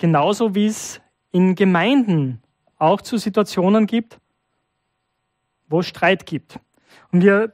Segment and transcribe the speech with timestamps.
[0.00, 0.98] Genauso wie es
[1.30, 2.40] in Gemeinden
[2.78, 4.18] auch zu Situationen gibt,
[5.68, 6.58] wo es Streit gibt.
[7.12, 7.52] Und wir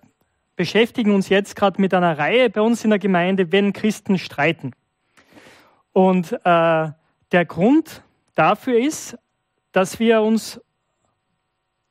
[0.54, 4.70] beschäftigen uns jetzt gerade mit einer Reihe bei uns in der Gemeinde, wenn Christen streiten.
[5.92, 6.90] Und äh,
[7.32, 8.04] der Grund
[8.36, 9.18] dafür ist,
[9.72, 10.60] dass wir uns,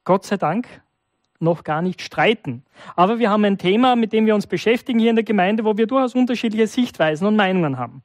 [0.06, 0.70] Gott sei Dank,
[1.42, 2.64] noch gar nicht streiten.
[2.96, 5.76] Aber wir haben ein Thema, mit dem wir uns beschäftigen hier in der Gemeinde, wo
[5.76, 8.04] wir durchaus unterschiedliche Sichtweisen und Meinungen haben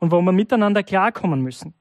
[0.00, 1.74] und wo wir miteinander klarkommen müssen.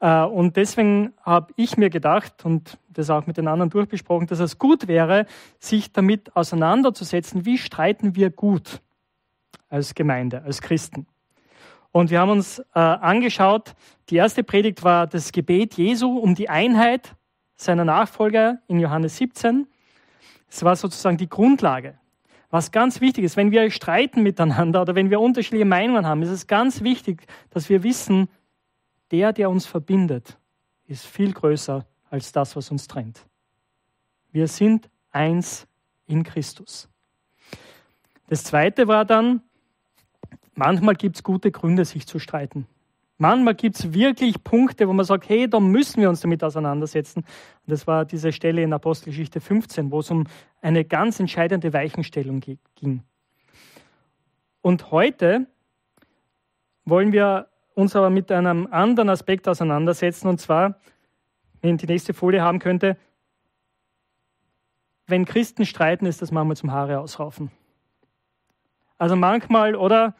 [0.00, 4.40] Äh, und deswegen habe ich mir gedacht und das auch mit den anderen durchbesprochen, dass
[4.40, 5.26] es gut wäre,
[5.58, 8.80] sich damit auseinanderzusetzen, wie streiten wir gut
[9.68, 11.06] als Gemeinde, als Christen.
[11.90, 13.74] Und wir haben uns äh, angeschaut,
[14.10, 17.14] die erste Predigt war das Gebet Jesu um die Einheit
[17.56, 19.66] seiner Nachfolger in Johannes 17.
[20.48, 21.98] Es war sozusagen die Grundlage.
[22.50, 26.30] Was ganz wichtig ist, wenn wir streiten miteinander oder wenn wir unterschiedliche Meinungen haben, ist
[26.30, 28.28] es ganz wichtig, dass wir wissen,
[29.10, 30.38] der, der uns verbindet,
[30.86, 33.26] ist viel größer als das, was uns trennt.
[34.30, 35.66] Wir sind eins
[36.06, 36.88] in Christus.
[38.28, 39.42] Das zweite war dann,
[40.54, 42.66] manchmal gibt es gute Gründe, sich zu streiten.
[43.20, 47.24] Manchmal gibt es wirklich Punkte, wo man sagt, hey, da müssen wir uns damit auseinandersetzen.
[47.24, 50.24] Und das war diese Stelle in Apostelgeschichte 15, wo es um
[50.60, 52.40] eine ganz entscheidende Weichenstellung
[52.76, 53.02] ging.
[54.60, 55.46] Und heute
[56.84, 60.80] wollen wir uns aber mit einem anderen Aspekt auseinandersetzen, und zwar,
[61.62, 62.96] wenn die nächste Folie haben könnte,
[65.06, 67.52] wenn Christen streiten, ist das manchmal zum Haare ausraufen.
[68.98, 70.16] Also manchmal, oder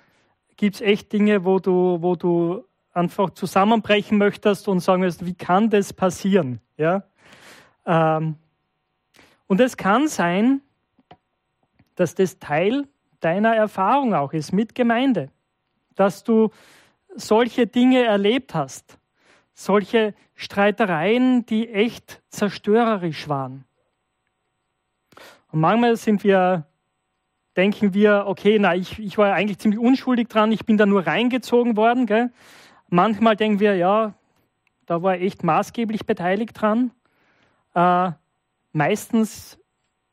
[0.57, 5.35] gibt es echt Dinge, wo du, wo du einfach zusammenbrechen möchtest und sagen wirst, wie
[5.35, 6.61] kann das passieren?
[6.77, 7.03] Ja?
[7.85, 8.37] Ähm,
[9.49, 10.61] und es kann sein,
[11.97, 12.87] dass das Teil
[13.19, 15.29] deiner Erfahrung auch ist mit Gemeinde,
[15.97, 16.51] dass du
[17.21, 18.99] solche Dinge erlebt hast,
[19.55, 23.65] solche Streitereien, die echt zerstörerisch waren.
[25.51, 26.67] Und manchmal sind wir,
[27.57, 30.87] denken wir, okay, na, ich, ich war ja eigentlich ziemlich unschuldig dran, ich bin da
[30.87, 32.07] nur reingezogen worden.
[32.07, 32.31] Gell?
[32.89, 34.15] Manchmal denken wir, ja,
[34.87, 36.93] da war echt maßgeblich beteiligt dran.
[37.75, 38.13] Äh,
[38.73, 39.59] meistens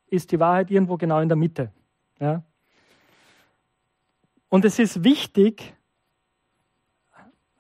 [0.08, 1.72] ist die Wahrheit irgendwo genau in der Mitte.
[2.20, 2.44] Ja?
[4.50, 5.76] Und es ist wichtig,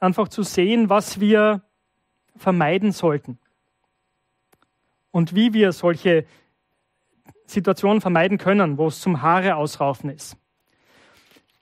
[0.05, 1.61] einfach zu sehen, was wir
[2.38, 3.39] vermeiden sollten
[5.11, 6.25] und wie wir solche
[7.45, 10.38] Situationen vermeiden können, wo es zum Haare ausraufen ist.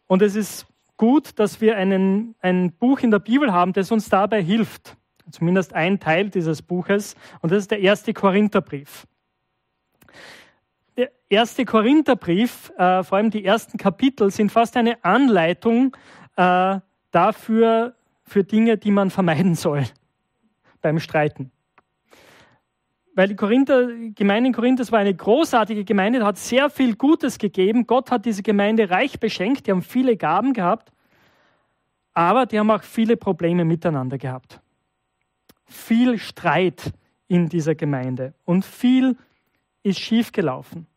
[0.08, 0.68] Und es ist
[0.98, 4.98] gut, dass wir einen, ein Buch in der Bibel haben, das uns dabei hilft.
[5.32, 7.16] Zumindest ein Teil dieses Buches.
[7.42, 9.08] Und das ist der erste Korintherbrief.
[10.96, 15.96] Der erste Korintherbrief, äh, vor allem die ersten Kapitel, sind fast eine Anleitung
[16.36, 16.80] äh,
[17.12, 19.86] dafür, für Dinge, die man vermeiden soll
[20.82, 21.52] beim Streiten.
[23.16, 27.38] Weil die Korinther, Gemeinde in Korinth, das war eine großartige Gemeinde, hat sehr viel Gutes
[27.38, 27.86] gegeben.
[27.86, 30.92] Gott hat diese Gemeinde reich beschenkt, die haben viele Gaben gehabt.
[32.14, 34.62] Aber die haben auch viele Probleme miteinander gehabt.
[35.66, 36.92] Viel Streit
[37.28, 39.18] in dieser Gemeinde und viel
[39.84, 40.88] ist schiefgelaufen.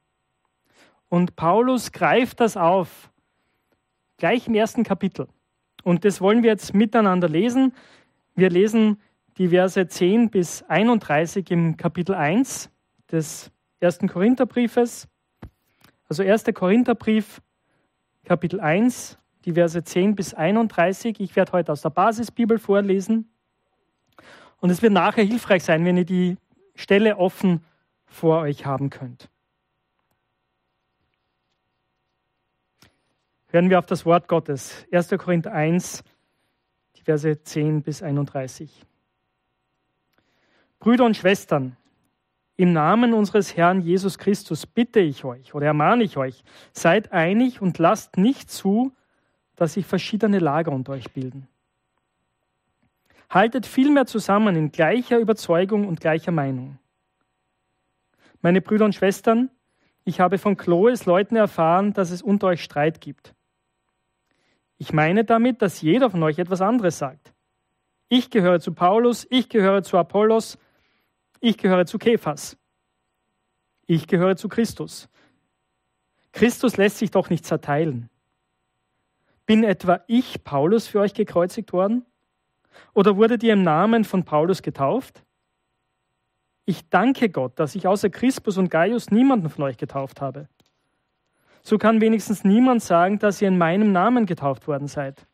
[1.08, 3.10] Und Paulus greift das auf,
[4.16, 5.28] gleich im ersten Kapitel.
[5.86, 7.72] Und das wollen wir jetzt miteinander lesen.
[8.34, 9.00] Wir lesen
[9.38, 12.70] die Verse 10 bis 31 im Kapitel 1
[13.12, 15.06] des ersten Korintherbriefes.
[16.08, 16.42] Also 1.
[16.52, 17.40] Korintherbrief,
[18.24, 21.20] Kapitel 1, die Verse 10 bis 31.
[21.20, 23.30] Ich werde heute aus der Basisbibel vorlesen.
[24.58, 26.36] Und es wird nachher hilfreich sein, wenn ihr die
[26.74, 27.64] Stelle offen
[28.06, 29.30] vor euch haben könnt.
[33.56, 34.86] Hören wir auf das Wort Gottes.
[34.92, 35.08] 1.
[35.16, 36.04] Korinther 1,
[36.94, 38.84] die Verse 10 bis 31.
[40.78, 41.74] Brüder und Schwestern,
[42.56, 47.62] im Namen unseres Herrn Jesus Christus bitte ich euch oder ermahne ich euch, seid einig
[47.62, 48.92] und lasst nicht zu,
[49.54, 51.48] dass sich verschiedene Lager unter euch bilden.
[53.30, 56.78] Haltet vielmehr zusammen in gleicher Überzeugung und gleicher Meinung.
[58.42, 59.48] Meine Brüder und Schwestern,
[60.04, 63.32] ich habe von Chloes Leuten erfahren, dass es unter euch Streit gibt.
[64.78, 67.32] Ich meine damit, dass jeder von euch etwas anderes sagt.
[68.08, 70.58] Ich gehöre zu Paulus, ich gehöre zu Apollos,
[71.40, 72.56] ich gehöre zu Kephas.
[73.86, 75.08] Ich gehöre zu Christus.
[76.32, 78.10] Christus lässt sich doch nicht zerteilen.
[79.46, 82.04] Bin etwa ich, Paulus, für euch gekreuzigt worden?
[82.92, 85.22] Oder wurdet ihr im Namen von Paulus getauft?
[86.64, 90.48] Ich danke Gott, dass ich außer Crispus und Gaius niemanden von euch getauft habe.
[91.66, 95.26] So kann wenigstens niemand sagen, dass ihr in meinem Namen getauft worden seid.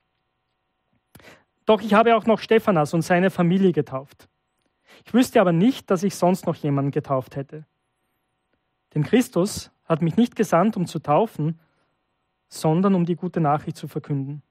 [1.66, 4.30] doch ich habe auch noch Stephanas und seine Familie getauft.
[5.04, 7.66] Ich wüsste aber nicht, dass ich sonst noch jemanden getauft hätte.
[8.94, 11.60] Denn Christus hat mich nicht gesandt, um zu taufen,
[12.48, 14.42] sondern um die gute Nachricht zu verkünden.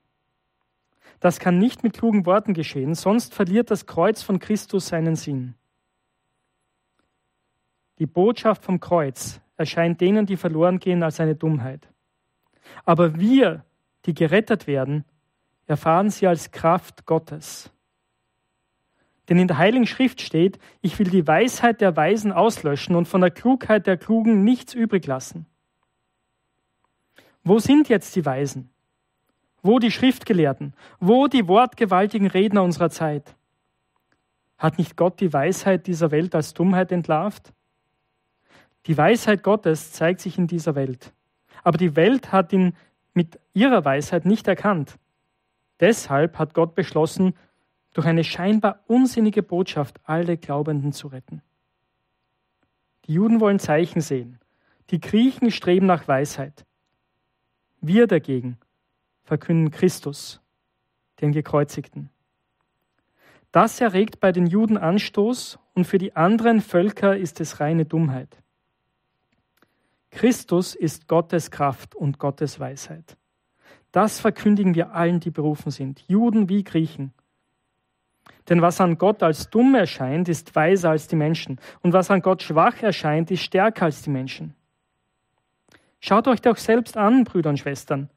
[1.20, 5.56] Das kann nicht mit klugen Worten geschehen, sonst verliert das Kreuz von Christus seinen Sinn.
[7.98, 11.88] Die Botschaft vom Kreuz erscheint denen, die verloren gehen, als eine Dummheit.
[12.84, 13.64] Aber wir,
[14.06, 15.06] die gerettet werden,
[15.68, 17.72] erfahren sie als Kraft Gottes.
[19.30, 23.22] Denn in der Heiligen Schrift steht, ich will die Weisheit der Weisen auslöschen und von
[23.22, 25.46] der Klugheit der Klugen nichts übrig lassen.
[27.44, 28.70] Wo sind jetzt die Weisen?
[29.62, 30.74] Wo die Schriftgelehrten?
[31.00, 33.36] Wo die wortgewaltigen Redner unserer Zeit?
[34.58, 37.54] Hat nicht Gott die Weisheit dieser Welt als Dummheit entlarvt?
[38.88, 41.14] Die Weisheit Gottes zeigt sich in dieser Welt.
[41.64, 42.76] Aber die Welt hat ihn
[43.14, 44.98] mit ihrer Weisheit nicht erkannt.
[45.80, 47.34] Deshalb hat Gott beschlossen,
[47.94, 51.42] durch eine scheinbar unsinnige Botschaft alle Glaubenden zu retten.
[53.06, 54.40] Die Juden wollen Zeichen sehen.
[54.92, 56.66] Die Griechen streben nach Weisheit.
[57.82, 58.58] Wir dagegen
[59.24, 60.42] verkünden Christus,
[61.20, 62.10] den Gekreuzigten.
[63.52, 68.42] Das erregt bei den Juden Anstoß und für die anderen Völker ist es reine Dummheit.
[70.12, 73.18] Christus ist Gottes Kraft und Gottes Weisheit.
[73.92, 77.14] Das verkündigen wir allen, die berufen sind, Juden wie Griechen.
[78.50, 81.60] Denn was an Gott als dumm erscheint, ist weiser als die Menschen.
[81.82, 84.56] Und was an Gott schwach erscheint, ist stärker als die Menschen.
[86.00, 88.10] Schaut euch doch selbst an, Brüder und Schwestern.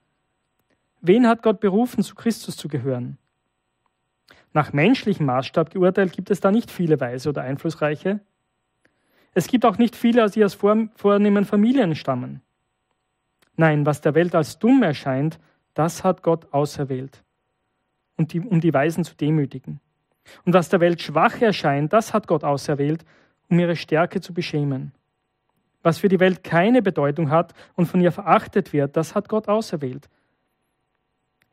[1.00, 3.19] Wen hat Gott berufen, zu Christus zu gehören?
[4.52, 8.20] Nach menschlichem Maßstab geurteilt gibt es da nicht viele Weise oder Einflussreiche.
[9.34, 12.40] Es gibt auch nicht viele, die aus vornehmen Familien stammen.
[13.56, 15.38] Nein, was der Welt als dumm erscheint,
[15.75, 17.25] das hat Gott auserwählt,
[18.16, 19.81] um die, um die Weisen zu demütigen.
[20.44, 23.04] Und was der Welt schwach erscheint, das hat Gott auserwählt,
[23.48, 24.92] um ihre Stärke zu beschämen.
[25.82, 29.48] Was für die Welt keine Bedeutung hat und von ihr verachtet wird, das hat Gott
[29.48, 30.08] auserwählt.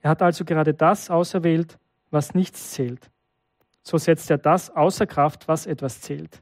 [0.01, 1.77] Er hat also gerade das auserwählt,
[2.11, 3.11] was nichts zählt.
[3.83, 6.41] So setzt er das außer Kraft, was etwas zählt.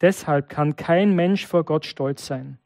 [0.00, 2.58] Deshalb kann kein Mensch vor Gott stolz sein.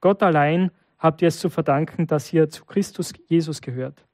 [0.00, 4.04] Gott allein habt ihr es zu verdanken, dass ihr zu Christus Jesus gehört.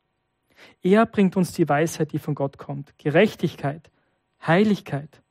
[0.83, 3.91] Er bringt uns die Weisheit, die von Gott kommt, Gerechtigkeit,
[4.47, 5.23] Heiligkeit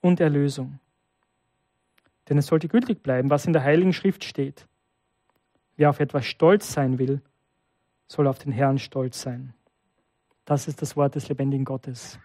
[0.00, 0.78] und Erlösung.
[2.28, 4.66] Denn es sollte gültig bleiben, was in der Heiligen Schrift steht.
[5.76, 7.20] Wer auf etwas stolz sein will,
[8.06, 9.54] soll auf den Herrn stolz sein.
[10.44, 12.18] Das ist das Wort des lebendigen Gottes.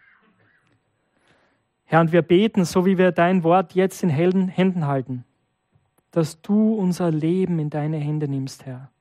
[1.89, 5.24] Herr, und wir beten, so wie wir dein Wort jetzt in Händen halten,
[6.12, 8.92] dass du unser Leben in deine Hände nimmst, Herr,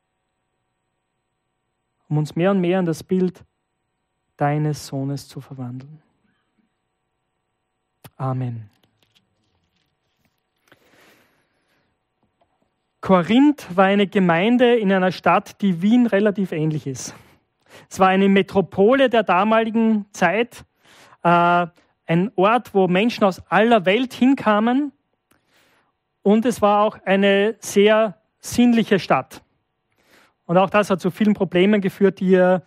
[2.08, 3.44] um uns mehr und mehr in das Bild
[4.36, 6.00] deines Sohnes zu verwandeln.
[8.16, 8.70] Amen.
[13.00, 17.14] Korinth war eine Gemeinde in einer Stadt, die Wien relativ ähnlich ist.
[17.90, 20.64] Es war eine Metropole der damaligen Zeit,
[21.22, 21.66] äh,
[22.06, 24.92] ein Ort, wo Menschen aus aller Welt hinkamen
[26.22, 29.42] und es war auch eine sehr sinnliche Stadt.
[30.44, 32.62] Und auch das hat zu vielen Problemen geführt, die ihr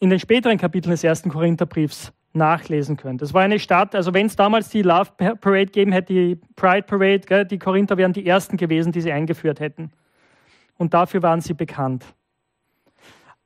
[0.00, 3.22] in den späteren Kapiteln des ersten Korintherbriefs nachlesen könnt.
[3.22, 6.82] Es war eine Stadt, also wenn es damals die Love Parade gegeben hätte, die Pride
[6.82, 9.92] Parade, gell, die Korinther wären die ersten gewesen, die sie eingeführt hätten.
[10.76, 12.04] Und dafür waren sie bekannt.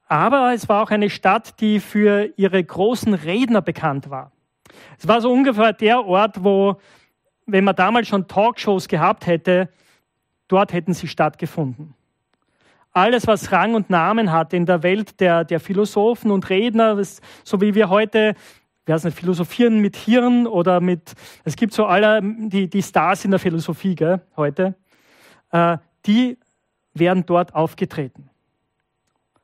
[0.08, 4.32] Aber es war auch eine Stadt, die für ihre großen Redner bekannt war.
[4.98, 6.76] Es war so ungefähr der Ort, wo,
[7.46, 9.68] wenn man damals schon Talkshows gehabt hätte,
[10.48, 11.94] dort hätten sie stattgefunden.
[12.92, 17.00] Alles, was Rang und Namen hat in der Welt der, der Philosophen und Redner,
[17.44, 18.34] so wie wir heute
[18.92, 23.30] heißt nicht, philosophieren mit Hirn oder mit, es gibt so alle, die, die Stars in
[23.30, 24.74] der Philosophie gell, heute,
[25.50, 26.38] äh, die
[26.94, 28.30] wären dort aufgetreten,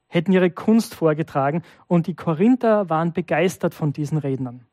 [0.06, 4.64] hätten ihre Kunst vorgetragen und die Korinther waren begeistert von diesen Rednern,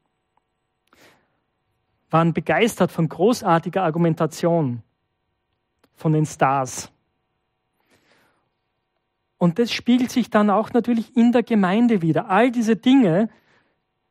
[2.12, 4.84] waren begeistert von großartiger Argumentation
[5.96, 6.92] von den Stars.
[9.38, 12.30] Und das spiegelt sich dann auch natürlich in der Gemeinde wieder.
[12.30, 13.30] All diese Dinge,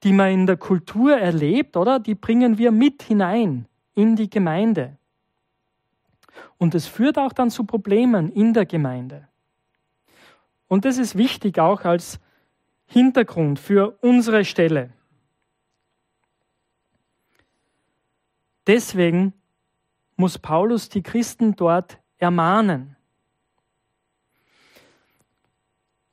[0.02, 2.00] die man in der Kultur erlebt, oder?
[2.00, 4.96] Die bringen wir mit hinein in die Gemeinde.
[6.58, 9.28] Und es führt auch dann zu Problemen in der Gemeinde.
[10.68, 12.18] Und das ist wichtig auch als
[12.86, 14.90] Hintergrund für unsere Stelle.
[18.66, 19.32] Deswegen
[20.16, 22.96] muss Paulus die Christen dort ermahnen.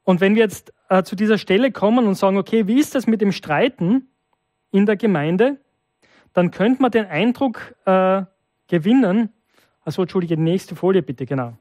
[0.04, 3.08] Und wenn wir jetzt äh, zu dieser Stelle kommen und sagen, okay, wie ist das
[3.08, 4.08] mit dem Streiten
[4.72, 5.60] in der Gemeinde?
[6.32, 8.24] Dann könnte man den Eindruck äh,
[8.68, 9.34] gewinnen,
[9.84, 11.58] also entschuldige, die nächste Folie bitte, genau.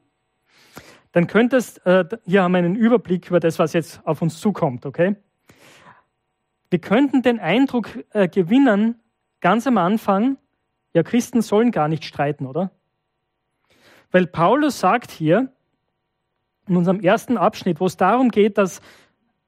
[1.11, 4.39] Dann könnte es, äh, hier haben wir einen Überblick über das, was jetzt auf uns
[4.39, 5.15] zukommt, okay?
[6.69, 8.95] Wir könnten den Eindruck äh, gewinnen,
[9.41, 10.37] ganz am Anfang,
[10.97, 12.71] ja, Christen sollen gar nicht streiten, oder?
[14.09, 15.53] Weil Paulus sagt hier,
[16.67, 18.81] in unserem ersten Abschnitt, wo es darum geht, dass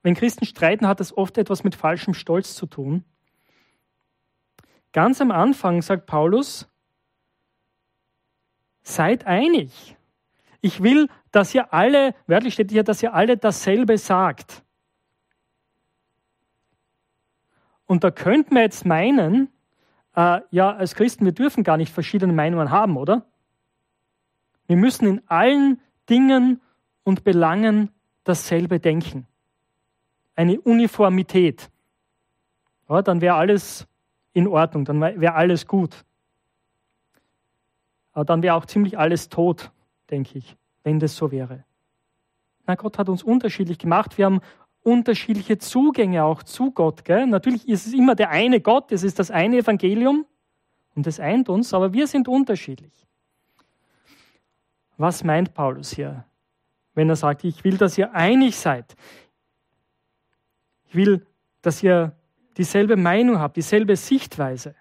[0.04, 3.04] wenn Christen streiten, hat das oft etwas mit falschem Stolz zu tun.
[4.94, 6.70] Ganz am Anfang sagt Paulus,
[8.84, 9.98] seid einig.
[10.62, 14.62] Ich will, dass ihr alle, wörtlich steht hier, dass ihr alle dasselbe sagt.
[17.88, 19.52] Und da könnte man jetzt meinen,
[20.20, 23.26] äh, ja, als Christen, wir dürfen gar nicht verschiedene Meinungen haben, oder?
[24.68, 26.60] Wir müssen in allen Dingen
[27.04, 27.90] und Belangen
[28.26, 29.28] dasselbe denken.
[30.36, 31.70] Eine Uniformität.
[32.90, 33.88] Ja, dann wäre alles
[34.34, 36.04] in Ordnung, dann wäre alles gut.
[38.12, 39.72] Aber dann wäre auch ziemlich alles tot,
[40.10, 41.64] denke ich, wenn das so wäre.
[42.68, 44.18] Na, Gott hat uns unterschiedlich gemacht.
[44.18, 44.42] Wir haben
[44.84, 47.06] unterschiedliche Zugänge auch zu Gott.
[47.06, 47.28] Gell?
[47.28, 50.26] Natürlich ist es immer der eine Gott, es ist das eine Evangelium
[50.96, 53.06] und das eint uns, aber wir sind unterschiedlich.
[54.98, 56.26] Was meint Paulus hier,
[56.94, 58.96] wenn er sagt, ich will, dass ihr einig seid?
[60.88, 61.26] Ich will,
[61.62, 62.16] dass ihr
[62.58, 64.76] dieselbe Meinung habt, dieselbe Sichtweise.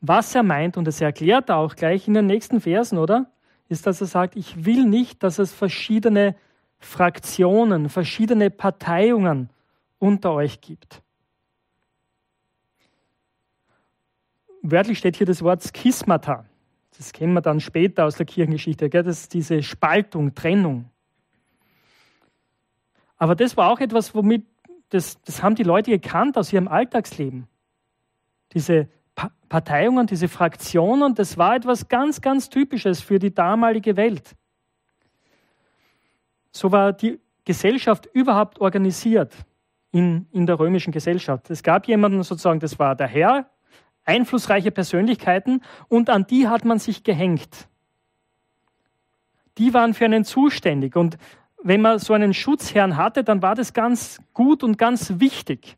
[0.00, 3.32] Was er meint, und das erklärt er auch gleich in den nächsten Versen, oder?
[3.68, 6.36] Ist, dass er sagt, ich will nicht, dass es verschiedene
[6.78, 9.50] Fraktionen, verschiedene Parteiungen
[9.98, 11.02] unter euch gibt.
[14.62, 16.44] Wörtlich steht hier das Wort Schismata.
[16.96, 18.90] Das kennen wir dann später aus der Kirchengeschichte.
[18.90, 19.04] Gell?
[19.04, 20.90] Das ist diese Spaltung, Trennung.
[23.16, 24.46] Aber das war auch etwas, womit,
[24.90, 27.46] das, das haben die Leute gekannt aus ihrem Alltagsleben.
[28.52, 28.88] Diese
[29.48, 34.36] Parteiungen, diese Fraktionen, das war etwas ganz, ganz Typisches für die damalige Welt.
[36.58, 39.32] So war die Gesellschaft überhaupt organisiert
[39.92, 41.48] in, in der römischen Gesellschaft.
[41.50, 43.48] Es gab jemanden sozusagen, das war der Herr,
[44.04, 47.68] einflussreiche Persönlichkeiten und an die hat man sich gehängt.
[49.56, 51.16] Die waren für einen zuständig und
[51.62, 55.76] wenn man so einen Schutzherrn hatte, dann war das ganz gut und ganz wichtig.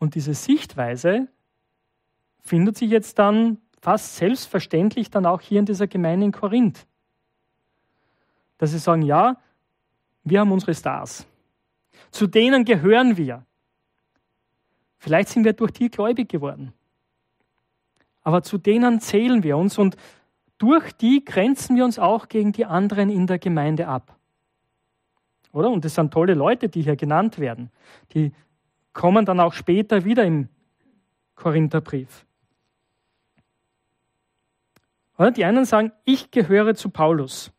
[0.00, 1.28] Und diese Sichtweise
[2.40, 6.88] findet sich jetzt dann fast selbstverständlich dann auch hier in dieser Gemeinde in Korinth.
[8.60, 9.38] Dass sie sagen, ja,
[10.22, 11.26] wir haben unsere Stars.
[12.10, 13.46] Zu denen gehören wir.
[14.98, 16.74] Vielleicht sind wir durch die gläubig geworden.
[18.20, 19.96] Aber zu denen zählen wir uns und
[20.58, 24.14] durch die grenzen wir uns auch gegen die anderen in der Gemeinde ab.
[25.52, 25.70] Oder?
[25.70, 27.70] Und das sind tolle Leute, die hier genannt werden.
[28.12, 28.30] Die
[28.92, 30.50] kommen dann auch später wieder im
[31.34, 32.26] Korintherbrief.
[35.16, 35.30] Oder?
[35.30, 37.52] Die einen sagen, ich gehöre zu Paulus.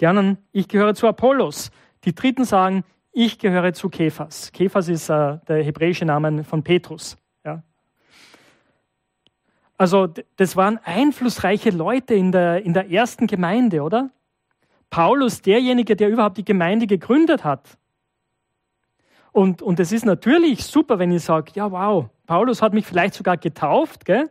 [0.00, 1.70] Die anderen, ich gehöre zu Apollos.
[2.04, 4.52] Die dritten sagen, ich gehöre zu Kephas.
[4.52, 7.16] Kephas ist äh, der hebräische Name von Petrus.
[7.44, 7.62] Ja.
[9.76, 14.10] Also das waren einflussreiche Leute in der, in der ersten Gemeinde, oder?
[14.90, 17.76] Paulus, derjenige, der überhaupt die Gemeinde gegründet hat.
[19.32, 23.14] Und, und es ist natürlich super, wenn ich sage, ja wow, Paulus hat mich vielleicht
[23.14, 24.30] sogar getauft, gell?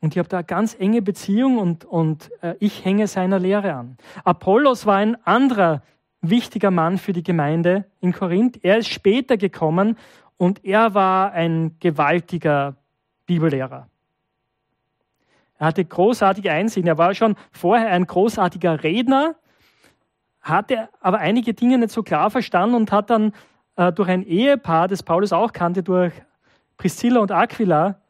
[0.00, 3.74] Und ich habe da eine ganz enge Beziehung und, und äh, ich hänge seiner Lehre
[3.74, 3.96] an.
[4.24, 5.82] Apollos war ein anderer
[6.22, 8.58] wichtiger Mann für die Gemeinde in Korinth.
[8.62, 9.96] Er ist später gekommen
[10.36, 12.76] und er war ein gewaltiger
[13.26, 13.88] Bibellehrer.
[15.58, 16.88] Er hatte großartige Einsichten.
[16.88, 19.36] Er war schon vorher ein großartiger Redner,
[20.40, 23.32] hatte aber einige Dinge nicht so klar verstanden und hat dann
[23.76, 26.14] äh, durch ein Ehepaar, das Paulus auch kannte, durch
[26.78, 28.00] Priscilla und Aquila,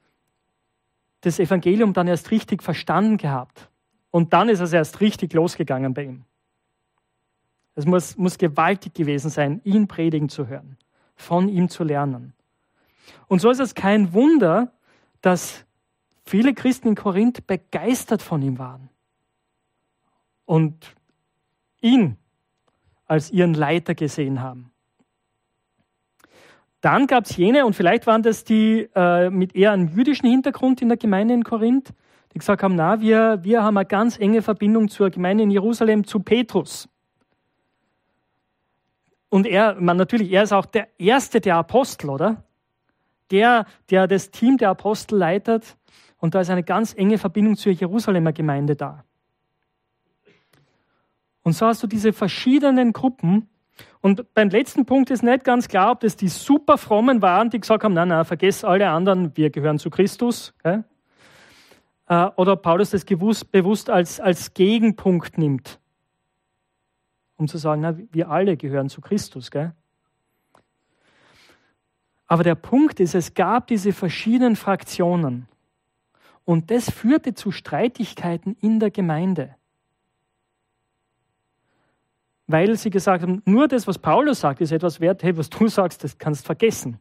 [1.23, 3.69] das Evangelium dann erst richtig verstanden gehabt.
[4.11, 6.25] Und dann ist es erst richtig losgegangen bei ihm.
[7.75, 10.77] Es muss, muss gewaltig gewesen sein, ihn predigen zu hören,
[11.15, 12.35] von ihm zu lernen.
[13.29, 14.73] Und so ist es kein Wunder,
[15.21, 15.65] dass
[16.25, 18.89] viele Christen in Korinth begeistert von ihm waren
[20.47, 20.95] und
[21.81, 22.17] ihn
[23.07, 24.70] als ihren Leiter gesehen haben.
[26.81, 30.81] Dann gab es jene, und vielleicht waren das die äh, mit eher einem jüdischen Hintergrund
[30.81, 31.93] in der Gemeinde in Korinth,
[32.33, 36.05] die gesagt haben, na, wir, wir haben eine ganz enge Verbindung zur Gemeinde in Jerusalem,
[36.05, 36.89] zu Petrus.
[39.29, 42.45] Und er, man natürlich, er ist auch der erste der Apostel, oder?
[43.31, 45.77] Der, der das Team der Apostel leitet.
[46.19, 49.05] Und da ist eine ganz enge Verbindung zur Jerusalemer Gemeinde da.
[51.43, 53.49] Und so hast du diese verschiedenen Gruppen.
[54.01, 57.61] Und beim letzten Punkt ist nicht ganz klar, ob das die super frommen waren, die
[57.61, 60.55] gesagt haben, nein, nein, vergesst alle anderen, wir gehören zu Christus.
[60.63, 60.85] Gell?
[62.07, 65.79] Äh, oder ob Paulus das gewusst, bewusst als, als Gegenpunkt nimmt,
[67.37, 69.51] um zu sagen, na, wir alle gehören zu Christus.
[69.51, 69.75] Gell?
[72.27, 75.47] Aber der Punkt ist, es gab diese verschiedenen Fraktionen.
[76.45, 79.57] Und das führte zu Streitigkeiten in der Gemeinde
[82.51, 85.69] weil sie gesagt haben, nur das, was Paulus sagt, ist etwas wert, hey, was du
[85.69, 86.99] sagst, das kannst du vergessen.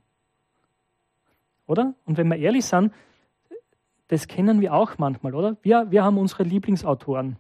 [1.65, 1.93] Oder?
[2.05, 2.93] Und wenn wir ehrlich sind,
[4.07, 5.57] das kennen wir auch manchmal, oder?
[5.61, 7.37] Wir, wir haben unsere Lieblingsautoren.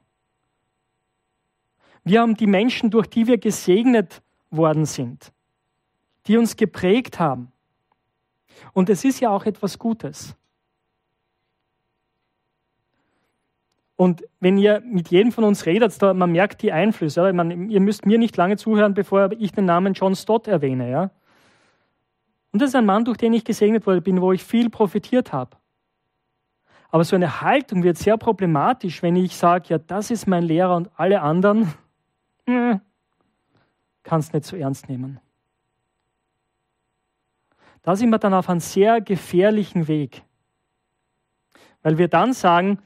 [2.03, 5.31] Wir haben die Menschen, durch die wir gesegnet worden sind,
[6.27, 7.51] die uns geprägt haben.
[8.73, 10.35] Und es ist ja auch etwas Gutes.
[13.99, 17.19] Und wenn ihr mit jedem von uns redet, da, man merkt die Einflüsse.
[17.19, 17.33] Ja?
[17.33, 20.89] Man, ihr müsst mir nicht lange zuhören, bevor ich den Namen John Stott erwähne.
[20.89, 21.11] Ja?
[22.53, 25.33] Und das ist ein Mann, durch den ich gesegnet worden bin, wo ich viel profitiert
[25.33, 25.57] habe.
[26.91, 30.77] Aber so eine Haltung wird sehr problematisch, wenn ich sage, ja, das ist mein Lehrer
[30.77, 31.73] und alle anderen
[32.47, 32.79] hm,
[34.03, 35.19] kannst nicht so ernst nehmen.
[37.81, 40.23] Da sind wir dann auf einem sehr gefährlichen Weg.
[41.81, 42.79] Weil wir dann sagen,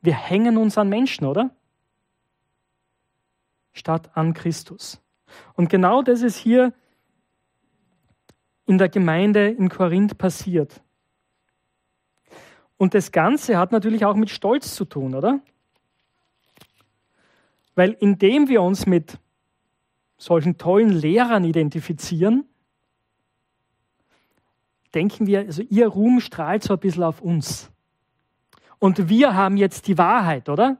[0.00, 1.50] wir hängen uns an Menschen, oder?
[3.72, 5.00] Statt an Christus.
[5.54, 6.72] Und genau das ist hier
[8.66, 10.82] in der Gemeinde in Korinth passiert.
[12.76, 15.40] Und das Ganze hat natürlich auch mit Stolz zu tun, oder?
[17.74, 19.18] Weil indem wir uns mit
[20.18, 22.46] solchen tollen Lehrern identifizieren,
[24.94, 27.70] denken wir, also ihr Ruhm strahlt so ein bisschen auf uns.
[28.78, 30.78] Und wir haben jetzt die Wahrheit, oder?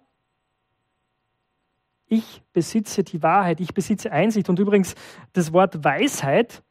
[2.09, 4.49] Ich besitze die Wahrheit, ich besitze Einsicht.
[4.49, 4.95] Und übrigens,
[5.33, 6.63] das Wort Weisheit,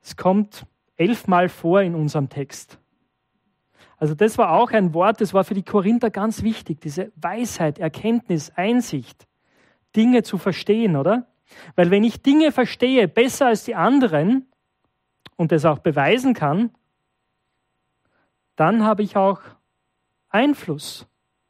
[0.00, 0.64] es kommt
[0.96, 2.78] elfmal vor in unserem Text.
[3.98, 7.78] Also das war auch ein Wort, das war für die Korinther ganz wichtig, diese Weisheit,
[7.78, 9.26] Erkenntnis, Einsicht,
[9.96, 11.26] Dinge zu verstehen, oder?
[11.74, 14.46] Weil wenn ich Dinge verstehe besser als die anderen
[15.36, 16.70] und das auch beweisen kann,
[18.54, 19.40] dann habe ich auch
[20.28, 21.06] Einfluss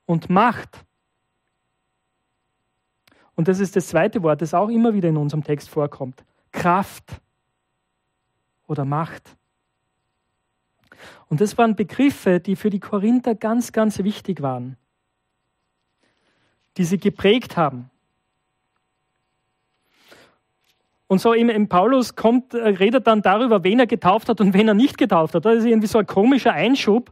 [0.06, 0.84] und Macht.
[3.34, 6.24] Und das ist das zweite Wort, das auch immer wieder in unserem Text vorkommt.
[6.50, 7.20] Kraft
[8.66, 9.36] oder Macht.
[11.28, 14.76] Und das waren Begriffe, die für die Korinther ganz, ganz wichtig waren,
[16.76, 17.90] die sie geprägt haben.
[21.06, 24.68] Und so im, Paulus kommt, äh, redet dann darüber, wen er getauft hat und wen
[24.68, 25.44] er nicht getauft hat.
[25.46, 27.10] Das ist irgendwie so ein komischer Einschub,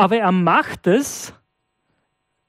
[0.00, 1.34] aber er macht es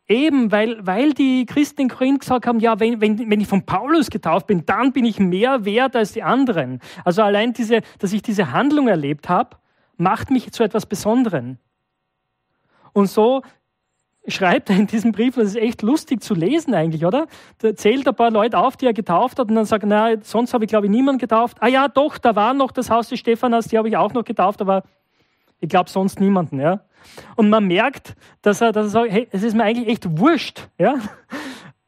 [0.07, 3.65] eben, weil, weil die Christen in Korinth gesagt haben, ja, wenn, wenn, wenn ich von
[3.65, 6.79] Paulus getauft bin, dann bin ich mehr wert als die anderen.
[7.03, 9.57] Also allein diese, dass ich diese Handlung erlebt habe,
[9.97, 11.59] macht mich zu etwas Besonderen.
[12.93, 13.41] Und so
[14.27, 17.27] schreibt er in diesem Brief, das ist echt lustig zu lesen eigentlich, oder?
[17.57, 20.53] Da zählt ein paar Leute auf, die er getauft hat und dann sagt, na, sonst
[20.53, 21.57] habe ich glaube ich niemanden getauft.
[21.59, 24.23] Ah ja, doch, da war noch das Haus des Stephanas, die habe ich auch noch
[24.23, 24.83] getauft, aber
[25.61, 26.81] ich glaube sonst niemanden, ja.
[27.35, 30.67] Und man merkt, dass er, dass er sagt, hey, es ist mir eigentlich echt wurscht.
[30.77, 30.95] Ja?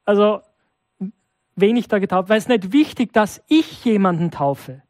[0.05, 0.41] Also,
[1.55, 4.81] wen ich da getauft weil es nicht wichtig, dass ich jemanden taufe.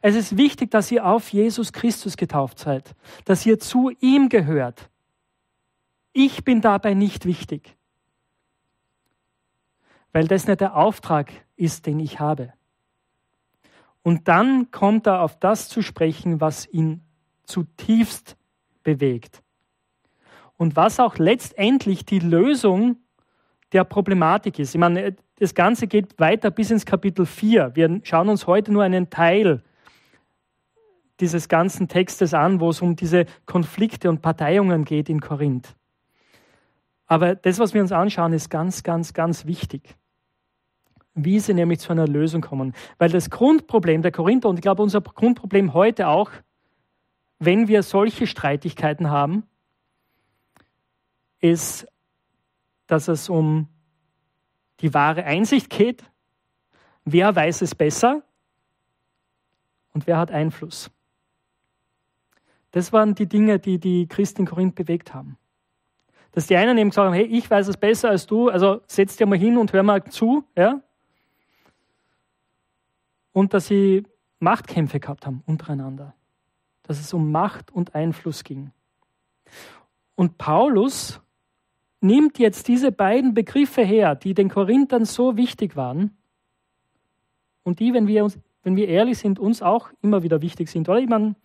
[0.00, 2.94] Es ist wichtig, dass ihr auf Jesus Christus getauft seid,
[3.26, 4.88] dass ihr zu ihm gehört.
[6.14, 7.76] Ich bin dabei nicht wichtig,
[10.12, 12.54] weil das nicht der Auftrag ist, den ich habe.
[14.02, 17.02] Und dann kommt er auf das zu sprechen, was ihn
[17.48, 18.36] zutiefst
[18.82, 19.42] bewegt.
[20.56, 22.96] Und was auch letztendlich die Lösung
[23.72, 24.74] der Problematik ist.
[24.74, 27.74] Ich meine, das Ganze geht weiter bis ins Kapitel 4.
[27.74, 29.62] Wir schauen uns heute nur einen Teil
[31.20, 35.74] dieses ganzen Textes an, wo es um diese Konflikte und Parteiungen geht in Korinth.
[37.06, 39.96] Aber das, was wir uns anschauen, ist ganz, ganz, ganz wichtig.
[41.14, 42.74] Wie sie nämlich zu einer Lösung kommen.
[42.98, 46.30] Weil das Grundproblem der Korinther, und ich glaube, unser Grundproblem heute auch,
[47.38, 49.44] wenn wir solche Streitigkeiten haben,
[51.40, 51.86] ist,
[52.86, 53.68] dass es um
[54.80, 56.04] die wahre Einsicht geht.
[57.04, 58.22] Wer weiß es besser
[59.92, 60.90] und wer hat Einfluss?
[62.72, 65.38] Das waren die Dinge, die die Christen in Korinth bewegt haben.
[66.32, 69.16] Dass die einen eben gesagt haben, hey, ich weiß es besser als du, also setz
[69.16, 70.80] dir mal hin und hör mal zu, ja?
[73.32, 74.04] Und dass sie
[74.40, 76.14] Machtkämpfe gehabt haben untereinander
[76.88, 78.72] dass es um Macht und Einfluss ging.
[80.14, 81.20] Und Paulus
[82.00, 86.16] nimmt jetzt diese beiden Begriffe her, die den Korinthern so wichtig waren
[87.62, 90.88] und die, wenn wir, uns, wenn wir ehrlich sind, uns auch immer wieder wichtig sind.
[90.88, 91.36] Oder ich, mein,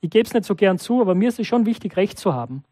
[0.00, 2.34] ich gebe es nicht so gern zu, aber mir ist es schon wichtig, Recht zu
[2.34, 2.64] haben.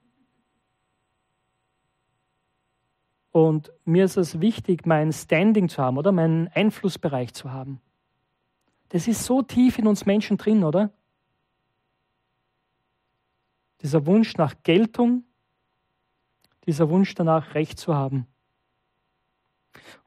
[3.31, 7.81] Und mir ist es wichtig, mein Standing zu haben oder meinen Einflussbereich zu haben.
[8.88, 10.90] Das ist so tief in uns Menschen drin, oder?
[13.82, 15.24] Dieser Wunsch nach Geltung,
[16.66, 18.26] dieser Wunsch danach, Recht zu haben.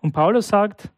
[0.01, 0.89] Und Paulus sagt,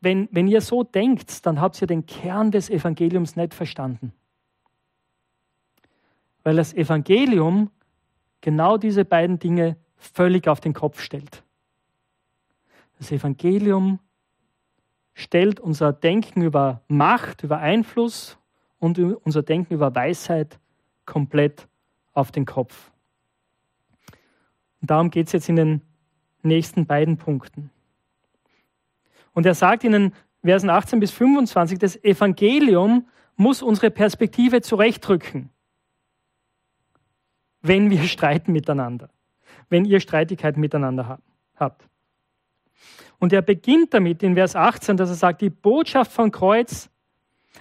[0.00, 4.12] wenn, wenn ihr so denkt, dann habt ihr den Kern des Evangeliums nicht verstanden.
[6.44, 7.70] Weil das Evangelium
[8.40, 11.42] genau diese beiden Dinge völlig auf den Kopf stellt.
[12.98, 13.98] Das Evangelium
[15.14, 18.38] stellt unser Denken über Macht, über Einfluss
[18.86, 20.58] und unser Denken über Weisheit
[21.04, 21.66] komplett
[22.12, 22.92] auf den Kopf.
[24.80, 25.82] Und darum geht es jetzt in den
[26.42, 27.70] nächsten beiden Punkten.
[29.32, 35.50] Und er sagt ihnen, Versen 18 bis 25, das Evangelium muss unsere Perspektive zurechtrücken,
[37.60, 39.10] wenn wir streiten miteinander,
[39.68, 41.18] wenn ihr Streitigkeiten miteinander
[41.56, 41.88] habt.
[43.18, 46.88] Und er beginnt damit in Vers 18, dass er sagt, die Botschaft von Kreuz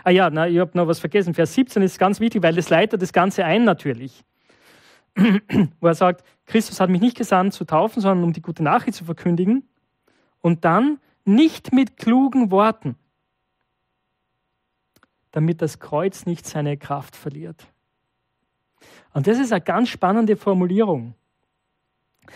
[0.03, 1.33] Ah ja, na, ich habe noch was vergessen.
[1.33, 4.23] Vers 17 ist ganz wichtig, weil das leitet das Ganze ein natürlich.
[5.79, 8.97] Wo er sagt, Christus hat mich nicht gesandt zu taufen, sondern um die gute Nachricht
[8.97, 9.67] zu verkündigen.
[10.41, 12.95] Und dann nicht mit klugen Worten,
[15.31, 17.67] damit das Kreuz nicht seine Kraft verliert.
[19.13, 21.15] Und das ist eine ganz spannende Formulierung.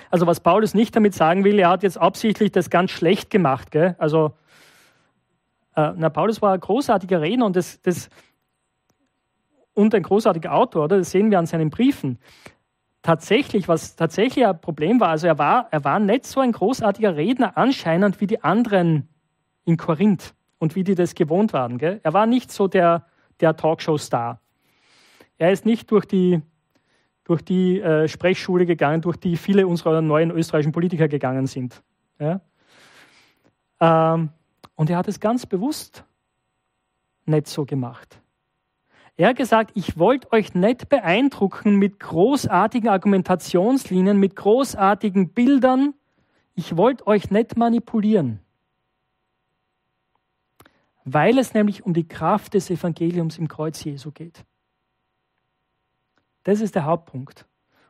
[0.10, 3.72] Also was Paulus nicht damit sagen will, er hat jetzt absichtlich das ganz schlecht gemacht.
[3.72, 3.96] Gell?
[4.00, 4.34] Also
[5.76, 8.10] äh, na, Paulus war ein großartiger Redner und, das, das,
[9.74, 10.98] und ein großartiger Autor, oder?
[10.98, 12.20] das sehen wir an seinen Briefen.
[13.02, 17.16] Tatsächlich, was tatsächlich ein Problem war, also er war, er war nicht so ein großartiger
[17.16, 19.08] Redner anscheinend wie die anderen
[19.64, 21.78] in Korinth und wie die das gewohnt waren.
[21.78, 22.02] Gell?
[22.04, 23.06] Er war nicht so der,
[23.40, 24.42] der Talkshow-Star.
[25.38, 26.42] Er ist nicht durch die,
[27.24, 31.82] durch die äh, Sprechschule gegangen, durch die viele unserer neuen österreichischen Politiker gegangen sind.
[32.20, 32.42] Ja?
[33.80, 34.30] Ähm,
[34.80, 36.06] und er hat es ganz bewusst
[37.26, 38.22] nicht so gemacht.
[39.18, 45.96] Er hat gesagt, ich wollte euch nicht beeindrucken mit großartigen Argumentationslinien, mit großartigen Bildern.
[46.56, 48.40] Ich wollte euch nicht manipulieren.
[51.04, 54.46] Weil es nämlich um die Kraft des Evangeliums im Kreuz Jesu geht.
[56.44, 57.46] Das ist der Hauptpunkt.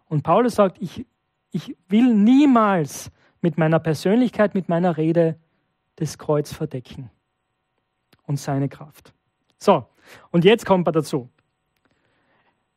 [0.08, 1.06] Und Paulus sagt, ich,
[1.52, 5.39] ich will niemals mit meiner Persönlichkeit, mit meiner Rede
[5.99, 7.09] das Kreuz verdecken
[8.23, 9.13] und seine Kraft.
[9.57, 9.85] So,
[10.31, 11.29] und jetzt kommt er dazu.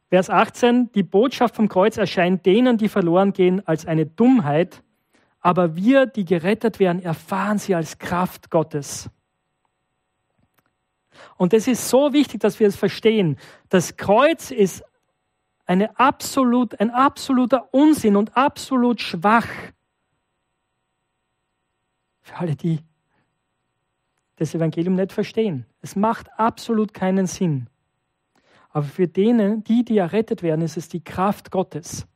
[0.08, 4.82] Vers 18, die Botschaft vom Kreuz erscheint denen, die verloren gehen, als eine Dummheit,
[5.40, 9.08] aber wir, die gerettet werden, erfahren sie als Kraft Gottes.
[11.36, 13.38] Und es ist so wichtig, dass wir es verstehen.
[13.68, 14.84] Das Kreuz ist
[15.64, 19.48] eine absolut, ein absoluter Unsinn und absolut schwach.
[22.20, 22.80] Für alle, die
[24.42, 25.66] das Evangelium nicht verstehen.
[25.80, 27.68] Es macht absolut keinen Sinn.
[28.70, 32.06] Aber für denen, die, die errettet werden, ist es die Kraft Gottes.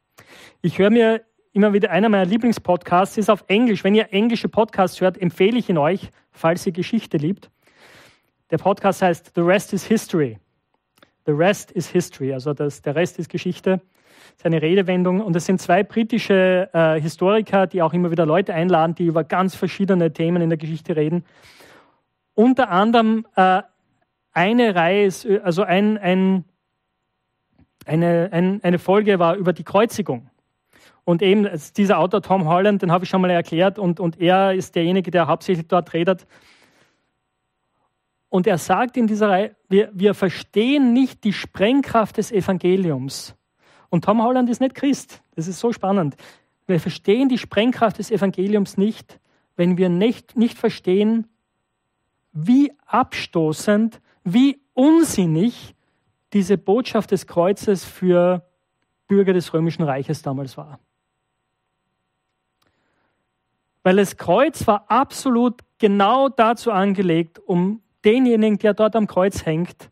[0.62, 3.84] Ich höre mir immer wieder, einer meiner Lieblingspodcasts ist auf Englisch.
[3.84, 7.50] Wenn ihr englische Podcasts hört, empfehle ich ihn euch, falls ihr Geschichte liebt.
[8.50, 10.38] Der Podcast heißt The Rest is History.
[11.26, 13.80] The Rest is History, also das, der Rest ist Geschichte.
[14.36, 15.20] Seine Redewendung.
[15.20, 19.24] Und es sind zwei britische äh, Historiker, die auch immer wieder Leute einladen, die über
[19.24, 21.24] ganz verschiedene Themen in der Geschichte reden.
[22.36, 23.62] Unter anderem äh,
[24.32, 26.44] eine Reihe, ist, also ein, ein,
[27.86, 30.30] eine, ein, eine Folge war über die Kreuzigung.
[31.04, 34.52] Und eben dieser Autor Tom Holland, den habe ich schon mal erklärt, und, und er
[34.52, 36.26] ist derjenige, der hauptsächlich dort redet.
[38.28, 43.34] Und er sagt in dieser Reihe, wir, wir verstehen nicht die Sprengkraft des Evangeliums.
[43.88, 45.22] Und Tom Holland ist nicht Christ.
[45.36, 46.16] Das ist so spannend.
[46.66, 49.20] Wir verstehen die Sprengkraft des Evangeliums nicht,
[49.54, 51.28] wenn wir nicht, nicht verstehen,
[52.38, 55.74] wie abstoßend, wie unsinnig
[56.34, 58.46] diese Botschaft des Kreuzes für
[59.06, 60.78] Bürger des Römischen Reiches damals war.
[63.82, 69.90] Weil das Kreuz war absolut genau dazu angelegt, um denjenigen, der dort am Kreuz hängt,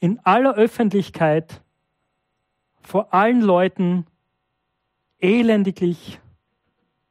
[0.00, 1.60] in aller Öffentlichkeit
[2.80, 4.06] vor allen Leuten
[5.18, 6.20] elendiglich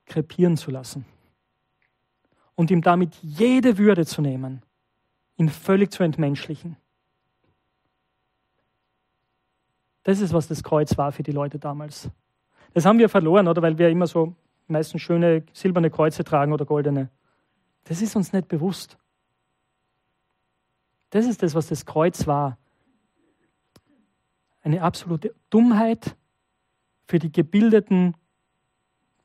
[0.06, 1.06] krepieren zu lassen
[2.62, 4.62] und ihm damit jede Würde zu nehmen,
[5.36, 6.78] ihn völlig zu entmenschlichen.
[10.04, 12.12] Das ist, was das Kreuz war für die Leute damals.
[12.76, 13.64] Das haben wir verloren, oder?
[13.64, 14.36] Weil wir immer so
[14.68, 17.10] meistens schöne silberne Kreuze tragen oder goldene.
[17.86, 18.96] Das ist uns nicht bewusst.
[21.10, 22.60] Das ist das, was das Kreuz war.
[24.62, 26.16] Eine absolute Dummheit
[27.08, 28.16] für die gebildeten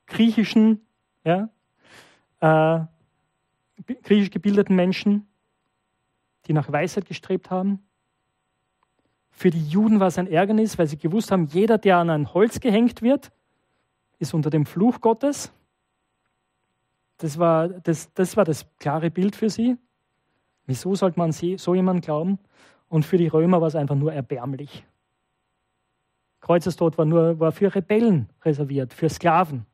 [0.06, 0.86] griechischen,
[1.22, 1.50] ja,
[2.40, 2.86] äh,
[3.86, 5.26] griechisch gebildeten Menschen,
[6.46, 7.86] die nach Weisheit gestrebt haben.
[9.30, 12.32] Für die Juden war es ein Ärgernis, weil sie gewusst haben, jeder, der an ein
[12.32, 13.32] Holz gehängt wird,
[14.18, 15.52] ist unter dem Fluch Gottes.
[17.18, 19.76] Das war das, das war das klare Bild für sie.
[20.66, 22.38] Wieso sollte man so jemanden glauben?
[22.88, 24.84] Und für die Römer war es einfach nur erbärmlich.
[26.40, 29.66] Kreuzestod war nur war für Rebellen reserviert, für Sklaven.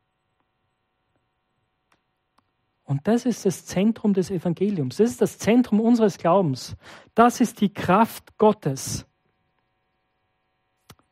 [2.92, 4.98] Und das ist das Zentrum des Evangeliums.
[4.98, 6.76] Das ist das Zentrum unseres Glaubens.
[7.14, 9.06] Das ist die Kraft Gottes.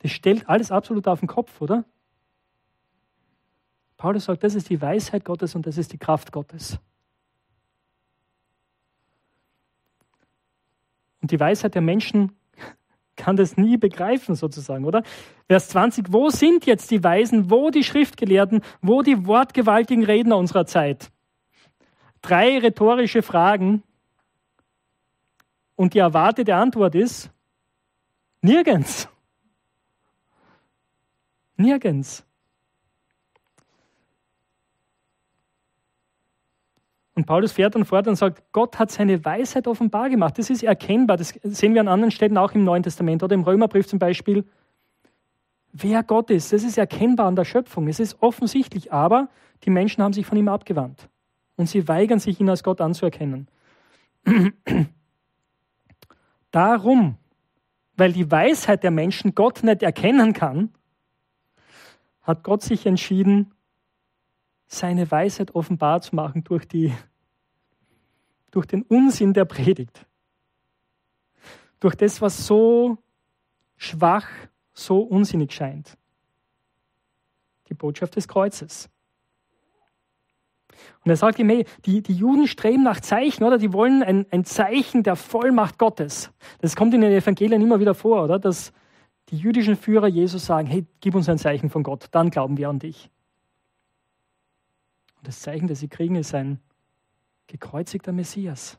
[0.01, 1.87] Das stellt alles absolut auf den Kopf, oder?
[3.97, 6.79] Paulus sagt, das ist die Weisheit Gottes und das ist die Kraft Gottes.
[11.23, 12.37] Und die Weisheit der Menschen
[13.17, 15.03] kann das nie begreifen, sozusagen, oder?
[15.47, 20.67] Vers 20, wo sind jetzt die Weisen, wo die Schriftgelehrten, wo die wortgewaltigen Redner unserer
[20.67, 21.11] Zeit?
[22.23, 23.83] Drei rhetorische Fragen
[25.77, 27.31] und die erwartete Antwort ist,
[28.43, 29.09] nirgends.
[31.57, 32.25] Nirgends.
[37.21, 40.39] Und Paulus fährt dann fort und sagt, Gott hat seine Weisheit offenbar gemacht.
[40.39, 41.19] Das ist erkennbar.
[41.19, 44.43] Das sehen wir an anderen Stellen auch im Neuen Testament oder im Römerbrief zum Beispiel.
[45.71, 47.89] Wer Gott ist, das ist erkennbar an der Schöpfung.
[47.89, 49.29] Es ist offensichtlich, aber
[49.65, 51.10] die Menschen haben sich von ihm abgewandt.
[51.61, 53.47] Und sie weigern sich, ihn als Gott anzuerkennen.
[56.51, 57.19] Darum,
[57.99, 60.73] weil die Weisheit der Menschen Gott nicht erkennen kann,
[62.23, 63.53] hat Gott sich entschieden,
[64.69, 66.95] seine Weisheit offenbar zu machen durch die
[68.51, 70.07] durch den Unsinn der Predigt.
[71.79, 72.97] Durch das, was so
[73.77, 74.31] schwach,
[74.73, 75.99] so unsinnig scheint.
[77.69, 78.89] Die Botschaft des Kreuzes.
[81.05, 83.59] Und er sagt ihm, hey, die, die Juden streben nach Zeichen, oder?
[83.59, 86.31] Die wollen ein, ein Zeichen der Vollmacht Gottes.
[86.61, 88.39] Das kommt in den Evangelien immer wieder vor, oder?
[88.39, 88.73] Dass
[89.29, 92.69] die jüdischen Führer Jesus sagen, hey, gib uns ein Zeichen von Gott, dann glauben wir
[92.69, 93.11] an dich.
[95.19, 96.61] Und das Zeichen, das sie kriegen, ist ein
[97.47, 98.79] gekreuzigter Messias,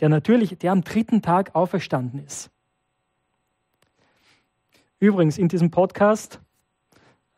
[0.00, 2.50] der natürlich, der am dritten Tag auferstanden ist.
[4.98, 6.40] Übrigens, in diesem Podcast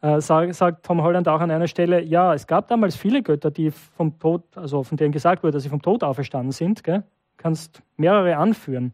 [0.07, 3.71] äh, sagt, Tom Holland auch an einer Stelle, ja, es gab damals viele Götter, die
[3.71, 6.85] vom Tod, also von denen gesagt wurde, dass sie vom Tod auferstanden sind.
[6.85, 7.03] Gell?
[7.37, 8.93] Kannst mehrere anführen.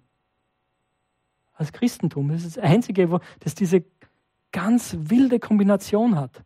[1.54, 3.84] Als Christentum, das ist das Einzige, wo das diese
[4.52, 6.42] ganz wilde Kombination hat.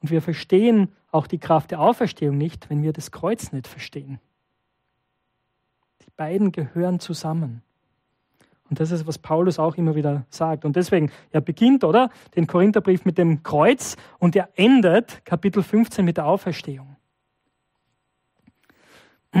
[0.00, 4.20] Und wir verstehen auch die Kraft der Auferstehung nicht, wenn wir das Kreuz nicht verstehen.
[6.02, 7.62] Die beiden gehören zusammen.
[8.70, 10.64] Und das ist, was Paulus auch immer wieder sagt.
[10.64, 12.10] Und deswegen, er beginnt, oder?
[12.36, 16.96] Den Korintherbrief mit dem Kreuz und er endet Kapitel 15 mit der Auferstehung.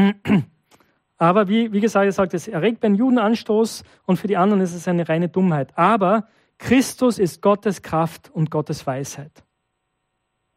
[1.18, 4.62] Aber wie, wie gesagt, er sagt, es erregt beim Juden Anstoß und für die anderen
[4.62, 5.76] ist es eine reine Dummheit.
[5.76, 9.44] Aber Christus ist Gottes Kraft und Gottes Weisheit.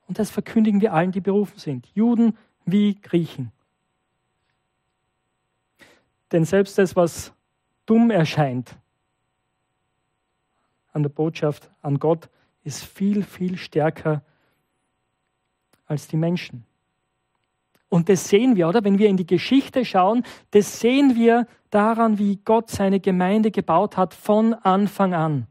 [0.07, 3.51] Und das verkündigen wir allen, die berufen sind, Juden wie Griechen.
[6.31, 7.33] Denn selbst das, was
[7.91, 8.75] dumm erscheint
[10.93, 12.29] an der Botschaft, an Gott,
[12.63, 14.23] ist viel, viel stärker
[15.85, 16.65] als die Menschen.
[17.89, 18.83] Und das sehen wir, oder?
[18.83, 23.97] Wenn wir in die Geschichte schauen, das sehen wir daran, wie Gott seine Gemeinde gebaut
[23.97, 25.47] hat von Anfang an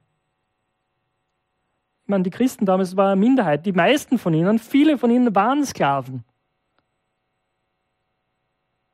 [2.10, 3.64] meine, die Christen damals waren eine Minderheit.
[3.64, 6.24] Die meisten von ihnen, viele von ihnen waren Sklaven.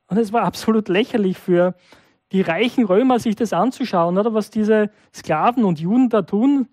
[0.07, 1.75] Und es war absolut lächerlich für
[2.31, 6.67] die reichen Römer, sich das anzuschauen, oder was diese Sklaven und Juden da tun.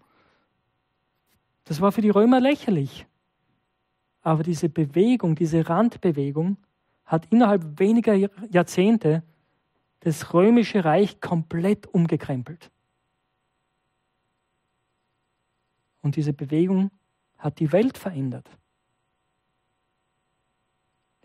[1.64, 3.06] Das war für die Römer lächerlich.
[4.22, 6.56] Aber diese Bewegung, diese Randbewegung
[7.04, 8.14] hat innerhalb weniger
[8.50, 9.22] Jahrzehnte
[10.00, 12.70] das römische Reich komplett umgekrempelt.
[16.02, 16.90] Und diese Bewegung
[17.38, 18.48] hat die Welt verändert.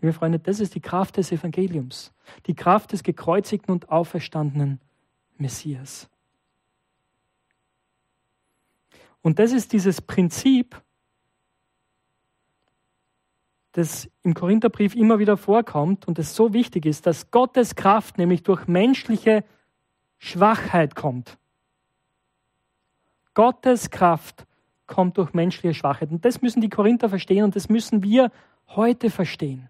[0.00, 2.12] Liebe Freunde, das ist die Kraft des Evangeliums,
[2.46, 4.80] die Kraft des gekreuzigten und auferstandenen
[5.36, 6.08] Messias.
[9.22, 10.80] Und das ist dieses Prinzip,
[13.72, 18.42] das im Korintherbrief immer wieder vorkommt und das so wichtig ist, dass Gottes Kraft nämlich
[18.42, 19.44] durch menschliche
[20.18, 21.38] Schwachheit kommt.
[23.34, 24.46] Gottes Kraft
[24.86, 26.10] kommt durch menschliche Schwachheit.
[26.10, 28.32] Und das müssen die Korinther verstehen und das müssen wir
[28.68, 29.69] heute verstehen.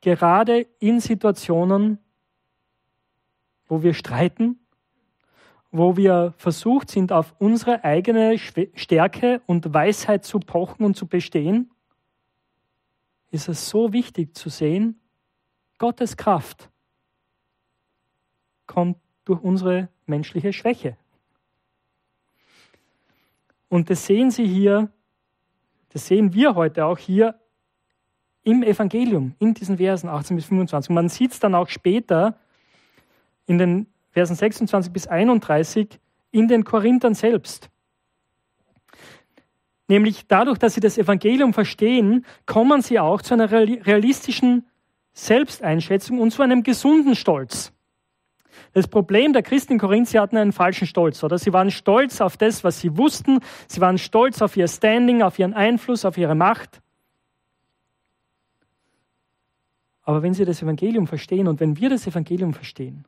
[0.00, 1.98] Gerade in Situationen,
[3.66, 4.58] wo wir streiten,
[5.70, 11.70] wo wir versucht sind, auf unsere eigene Stärke und Weisheit zu pochen und zu bestehen,
[13.30, 14.98] ist es so wichtig zu sehen,
[15.76, 16.70] Gottes Kraft
[18.66, 20.96] kommt durch unsere menschliche Schwäche.
[23.68, 24.90] Und das sehen Sie hier,
[25.90, 27.38] das sehen wir heute auch hier
[28.48, 30.90] im Evangelium, in diesen Versen 18 bis 25.
[30.90, 32.38] Man sieht es dann auch später
[33.44, 37.68] in den Versen 26 bis 31 in den Korinthern selbst.
[39.86, 44.66] Nämlich dadurch, dass sie das Evangelium verstehen, kommen sie auch zu einer realistischen
[45.12, 47.72] Selbsteinschätzung und zu einem gesunden Stolz.
[48.72, 51.36] Das Problem der Christen in Korinth, sie hatten einen falschen Stolz, oder?
[51.36, 53.40] Sie waren stolz auf das, was sie wussten.
[53.66, 56.80] Sie waren stolz auf ihr Standing, auf ihren Einfluss, auf ihre Macht.
[60.08, 63.04] Aber wenn sie das Evangelium verstehen und wenn wir das Evangelium verstehen,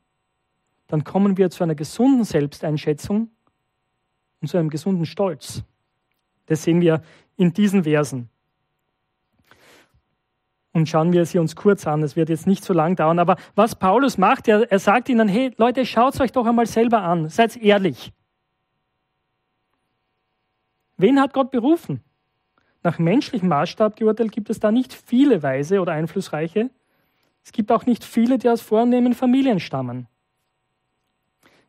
[0.86, 3.30] dann kommen wir zu einer gesunden Selbsteinschätzung
[4.42, 5.64] und zu einem gesunden Stolz.
[6.44, 7.02] Das sehen wir
[7.38, 8.28] in diesen Versen.
[10.72, 12.02] Und schauen wir sie uns kurz an.
[12.02, 13.18] Es wird jetzt nicht so lang dauern.
[13.18, 16.66] Aber was Paulus macht, er, er sagt ihnen, hey Leute, schaut es euch doch einmal
[16.66, 17.30] selber an.
[17.30, 18.12] Seid ehrlich.
[20.98, 22.02] Wen hat Gott berufen?
[22.82, 26.68] Nach menschlichem Maßstab geurteilt gibt es da nicht viele Weise oder Einflussreiche.
[27.44, 30.06] Es gibt auch nicht viele, die aus vornehmen Familien stammen.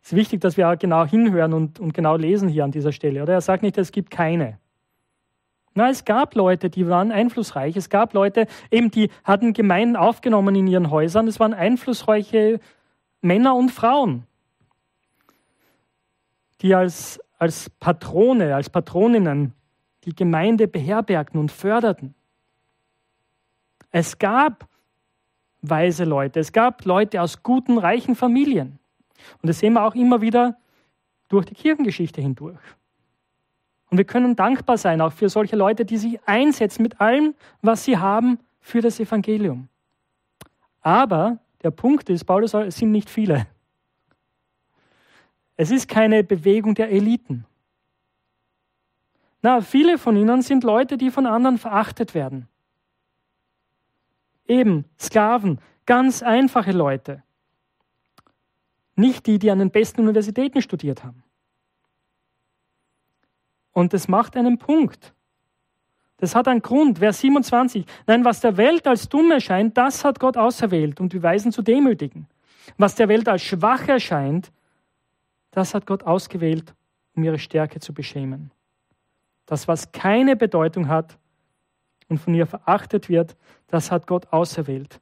[0.03, 2.91] Es ist wichtig, dass wir auch genau hinhören und, und genau lesen hier an dieser
[2.91, 3.21] Stelle.
[3.21, 4.57] Oder er sagt nicht, es gibt keine.
[5.73, 7.77] Na, es gab Leute, die waren einflussreich.
[7.77, 11.27] Es gab Leute, eben die hatten Gemeinden aufgenommen in ihren Häusern.
[11.27, 12.59] Es waren einflussreiche
[13.21, 14.25] Männer und Frauen,
[16.61, 19.53] die als, als Patrone, als Patroninnen
[20.03, 22.15] die Gemeinde beherbergten und förderten.
[23.91, 24.67] Es gab
[25.61, 28.79] weise Leute, es gab Leute aus guten, reichen Familien.
[29.41, 30.57] Und das sehen wir auch immer wieder
[31.29, 32.59] durch die Kirchengeschichte hindurch.
[33.89, 37.83] Und wir können dankbar sein auch für solche Leute, die sich einsetzen mit allem, was
[37.83, 39.67] sie haben für das Evangelium.
[40.81, 43.47] Aber der Punkt ist, Paulus es sind nicht viele.
[45.57, 47.45] Es ist keine Bewegung der Eliten.
[49.41, 52.47] Na, viele von ihnen sind Leute, die von anderen verachtet werden.
[54.51, 57.23] Eben Sklaven, ganz einfache Leute.
[58.97, 61.23] Nicht die, die an den besten Universitäten studiert haben.
[63.71, 65.13] Und das macht einen Punkt.
[66.17, 66.99] Das hat einen Grund.
[66.99, 67.85] Vers 27.
[68.07, 71.61] Nein, was der Welt als dumm erscheint, das hat Gott auserwählt, um die Weisen zu
[71.61, 72.27] demütigen.
[72.77, 74.51] Was der Welt als schwach erscheint,
[75.51, 76.75] das hat Gott ausgewählt,
[77.15, 78.51] um ihre Stärke zu beschämen.
[79.45, 81.17] Das, was keine Bedeutung hat
[82.11, 83.35] und von ihr verachtet wird,
[83.67, 85.01] das hat Gott auserwählt.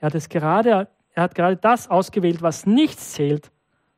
[0.00, 3.50] Er hat es gerade er hat gerade das ausgewählt, was nichts zählt.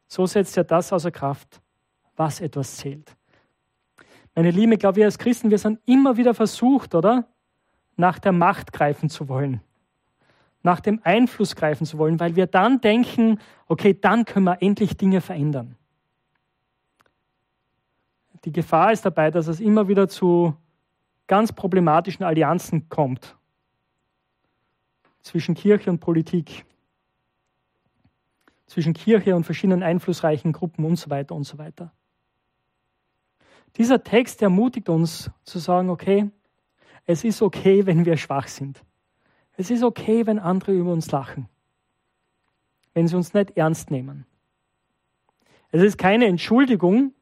[0.06, 1.60] So setzt er das außer Kraft,
[2.16, 3.16] was etwas zählt.
[4.34, 7.28] Meine Lieben, ich glaube, wir als Christen, wir sind immer wieder versucht, oder?
[7.96, 9.60] Nach der Macht greifen zu wollen.
[10.62, 14.96] Nach dem Einfluss greifen zu wollen, weil wir dann denken, okay, dann können wir endlich
[14.96, 15.76] Dinge verändern.
[18.44, 20.56] Die Gefahr ist dabei, dass es immer wieder zu
[21.26, 23.36] ganz problematischen Allianzen kommt
[25.22, 26.64] zwischen Kirche und Politik
[28.72, 31.92] zwischen Kirche und verschiedenen einflussreichen Gruppen und so weiter und so weiter.
[33.76, 36.30] Dieser Text ermutigt uns zu sagen, okay,
[37.04, 38.82] es ist okay, wenn wir schwach sind.
[39.58, 41.50] Es ist okay, wenn andere über uns lachen,
[42.94, 44.24] wenn sie uns nicht ernst nehmen.
[45.70, 47.12] Es ist keine Entschuldigung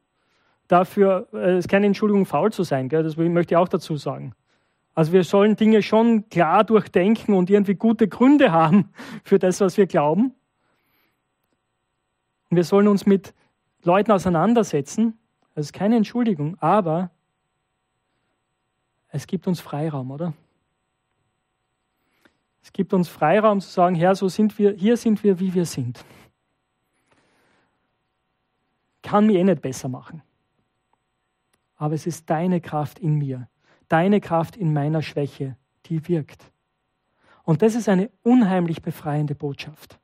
[0.71, 3.03] dafür, äh, es ist keine Entschuldigung, faul zu sein, gell?
[3.03, 4.33] das möchte ich auch dazu sagen.
[4.93, 8.91] Also wir sollen Dinge schon klar durchdenken und irgendwie gute Gründe haben
[9.23, 10.33] für das, was wir glauben.
[12.49, 13.33] Und wir sollen uns mit
[13.83, 15.17] Leuten auseinandersetzen.
[15.55, 17.11] Das ist keine Entschuldigung, aber
[19.09, 20.33] es gibt uns Freiraum, oder?
[22.63, 25.65] Es gibt uns Freiraum zu sagen, Herr, so sind wir, hier sind wir, wie wir
[25.65, 26.05] sind.
[29.01, 30.21] Kann mir eh nicht besser machen.
[31.81, 33.49] Aber es ist deine Kraft in mir,
[33.87, 35.57] deine Kraft in meiner Schwäche,
[35.87, 36.51] die wirkt.
[37.41, 39.99] Und das ist eine unheimlich befreiende Botschaft.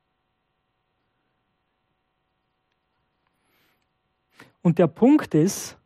[4.64, 5.78] Und der Punkt ist,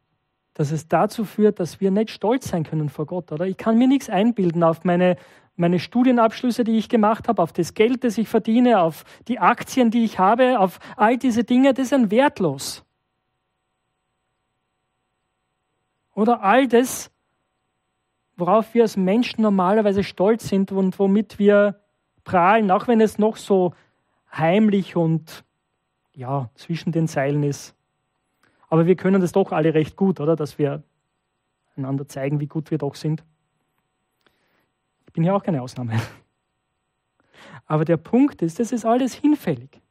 [0.54, 3.46] dass es dazu führt, dass wir nicht stolz sein können vor Gott, oder?
[3.46, 5.18] Ich kann mir nichts einbilden auf meine,
[5.58, 9.92] meine Studienabschlüsse, die ich gemacht habe, auf das Geld, das ich verdiene, auf die Aktien,
[9.92, 12.86] die ich habe, auf all diese Dinge, das sind wertlos.
[16.14, 17.12] Oder all das,
[18.36, 21.80] worauf wir als Menschen normalerweise stolz sind und womit wir
[22.24, 23.74] prahlen, auch wenn es noch so
[24.32, 25.44] heimlich und
[26.14, 27.76] ja, zwischen den Zeilen ist.
[28.70, 30.36] Aber wir können das doch alle recht gut, oder?
[30.36, 30.84] Dass wir
[31.76, 33.24] einander zeigen, wie gut wir doch sind.
[35.08, 36.00] Ich bin ja auch keine Ausnahme.
[37.66, 39.82] Aber der Punkt ist, das ist alles hinfällig.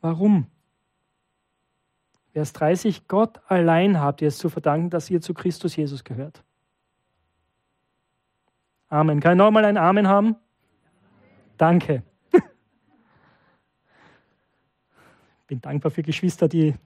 [0.00, 0.46] Warum?
[2.38, 6.44] Vers 30, Gott allein habt ihr es zu verdanken, dass ihr zu Christus Jesus gehört.
[8.88, 9.18] Amen.
[9.18, 10.36] Kann ich nochmal ein Amen haben?
[11.56, 12.04] Danke.
[15.48, 16.78] bin dankbar für Geschwister, die ein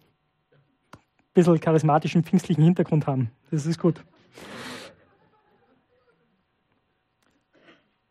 [1.34, 3.30] bisschen charismatischen, pfingstlichen Hintergrund haben.
[3.50, 4.02] Das ist gut.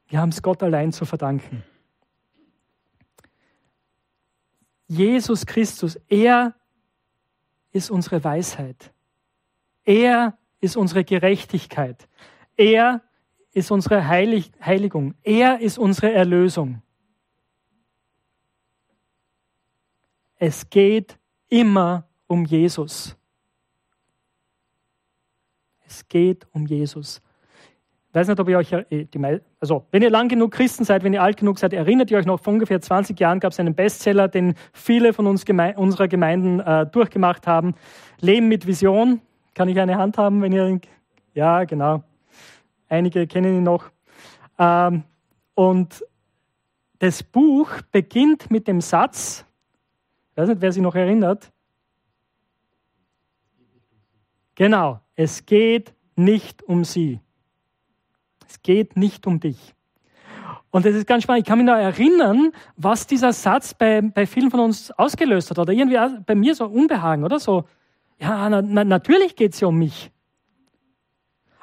[0.10, 1.64] Wir haben es Gott allein zu verdanken.
[4.88, 6.54] Jesus Christus, er
[7.72, 8.94] ist unsere Weisheit.
[9.84, 12.08] Er ist unsere Gerechtigkeit.
[12.56, 13.02] Er
[13.54, 15.16] ist unsere Heilig Heiligung.
[15.24, 16.82] Er ist unsere Erlösung.
[20.36, 21.18] Es geht
[21.50, 23.16] immer um Jesus.
[25.86, 27.22] Es geht um Jesus.
[28.14, 31.24] Weiß nicht, ob ihr euch, äh, also wenn ihr lang genug Christen seid, wenn ihr
[31.24, 34.28] alt genug seid, erinnert ihr euch noch, vor ungefähr 20 Jahren gab es einen Bestseller,
[34.28, 37.76] den viele von uns Geme unserer Gemeinden äh, durchgemacht haben.
[38.20, 39.22] Leben mit Vision.
[39.56, 40.80] Kann ich eine Hand haben, wenn ihr,
[41.34, 42.04] ja, genau.
[42.90, 43.90] Einige kennen ihn noch.
[44.60, 45.04] Ähm,
[45.56, 46.04] und
[47.00, 49.46] das Buch beginnt mit dem Satz,
[50.32, 51.52] ich weiß nicht, wer sich noch erinnert.
[54.56, 57.20] Genau, es geht nicht um sie.
[58.52, 59.74] Es geht nicht um dich.
[60.72, 61.44] Und das ist ganz spannend.
[61.44, 65.60] Ich kann mich noch erinnern, was dieser Satz bei, bei vielen von uns ausgelöst hat.
[65.60, 67.64] Oder irgendwie bei mir so Unbehagen, oder so.
[68.20, 70.12] Ja, na, na, natürlich geht es ja um mich.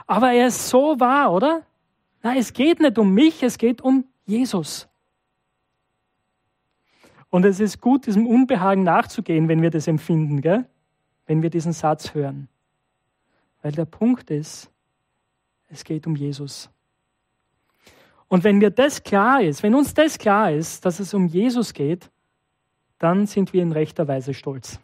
[0.07, 1.62] Aber er ist so wahr, oder?
[2.22, 4.89] Na, es geht nicht um mich, es geht um Jesus.
[7.28, 10.64] Und es ist gut, diesem Unbehagen nachzugehen, wenn wir das empfinden, gell?
[11.26, 12.49] wenn wir diesen Satz hören.
[13.61, 14.70] Weil der Punkt ist,
[15.68, 16.70] es geht um Jesus.
[18.28, 21.72] Und wenn mir das klar ist, wenn uns das klar ist, dass es um Jesus
[21.72, 22.10] geht,
[22.98, 24.78] dann sind wir in rechter Weise stolz.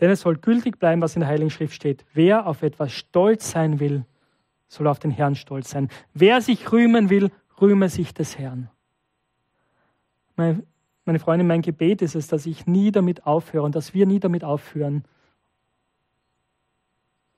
[0.00, 2.04] Denn es soll gültig bleiben, was in der Heiligen Schrift steht.
[2.12, 4.04] Wer auf etwas stolz sein will,
[4.68, 5.88] soll auf den Herrn stolz sein.
[6.12, 7.30] Wer sich rühmen will,
[7.60, 8.68] rühme sich des Herrn.
[10.36, 14.18] Meine, Freundin, mein Gebet ist es, dass ich nie damit aufhöre und dass wir nie
[14.18, 15.04] damit aufhören,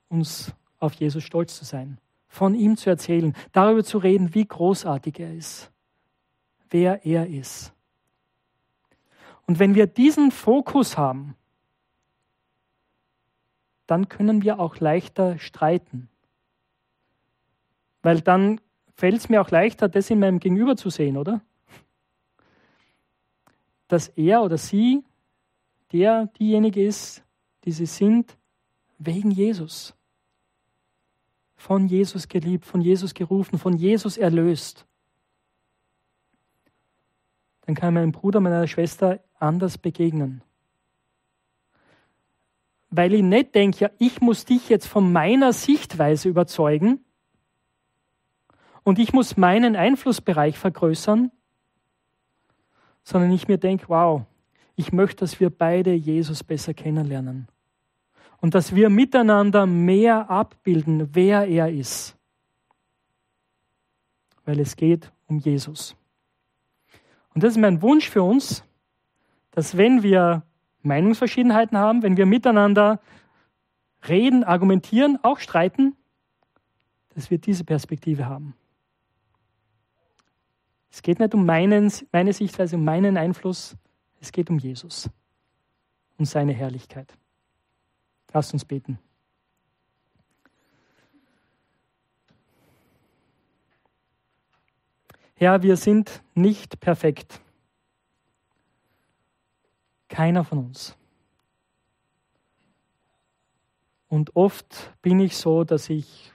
[0.08, 1.98] uns auf Jesus stolz zu sein
[2.36, 5.72] von ihm zu erzählen, darüber zu reden, wie großartig er ist,
[6.68, 7.72] wer er ist.
[9.46, 11.34] Und wenn wir diesen Fokus haben,
[13.86, 16.10] dann können wir auch leichter streiten.
[18.02, 18.60] Weil dann
[18.96, 21.40] fällt es mir auch leichter, das in meinem Gegenüber zu sehen, oder?
[23.88, 25.04] Dass er oder sie
[25.92, 27.24] der, diejenige ist,
[27.64, 28.36] die sie sind,
[28.98, 29.96] wegen Jesus
[31.66, 34.86] von Jesus geliebt, von Jesus gerufen, von Jesus erlöst,
[37.62, 40.42] dann kann meinem Bruder, meiner Schwester anders begegnen.
[42.90, 47.04] Weil ich nicht denke, ja, ich muss dich jetzt von meiner Sichtweise überzeugen
[48.84, 51.32] und ich muss meinen Einflussbereich vergrößern,
[53.02, 54.22] sondern ich mir denke, wow,
[54.76, 57.48] ich möchte, dass wir beide Jesus besser kennenlernen
[58.40, 62.16] und dass wir miteinander mehr abbilden, wer er ist.
[64.44, 65.96] Weil es geht um Jesus.
[67.34, 68.64] Und das ist mein Wunsch für uns,
[69.50, 70.42] dass wenn wir
[70.82, 73.00] Meinungsverschiedenheiten haben, wenn wir miteinander
[74.08, 75.96] reden, argumentieren, auch streiten,
[77.14, 78.54] dass wir diese Perspektive haben.
[80.90, 83.76] Es geht nicht um meinen, meine Sichtweise, um meinen Einfluss,
[84.20, 85.10] es geht um Jesus
[86.16, 87.12] und seine Herrlichkeit.
[88.36, 88.98] Lasst uns beten.
[95.36, 97.40] Herr, wir sind nicht perfekt.
[100.08, 100.98] Keiner von uns.
[104.06, 106.30] Und oft bin ich so, dass ich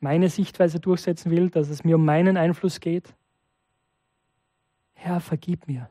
[0.00, 3.14] meine Sichtweise durchsetzen will, dass es mir um meinen Einfluss geht.
[4.94, 5.88] Herr, vergib mir.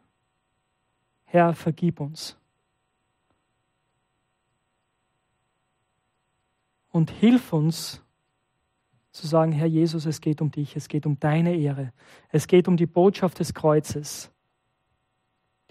[1.24, 2.36] Herr, vergib uns.
[6.92, 8.02] Und hilf uns
[9.12, 11.92] zu sagen, Herr Jesus, es geht um dich, es geht um deine Ehre,
[12.30, 14.32] es geht um die Botschaft des Kreuzes,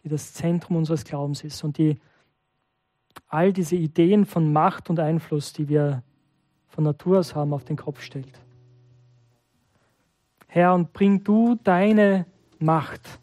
[0.02, 1.98] die das Zentrum unseres Glaubens ist und die
[3.26, 6.02] all diese Ideen von Macht und Einfluss, die wir
[6.68, 8.40] von Natur aus haben, auf den Kopf stellt.
[10.46, 12.26] Herr, und bring du deine
[12.58, 13.20] Macht,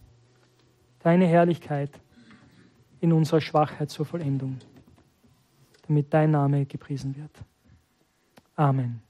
[1.00, 1.90] deine Herrlichkeit
[3.00, 4.60] in unserer Schwachheit zur Vollendung,
[5.88, 7.32] damit dein Name gepriesen wird.
[8.58, 9.05] Amen.